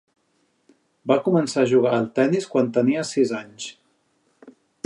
[1.11, 3.73] Va començar a jugar al tenis quan tenia sis anys.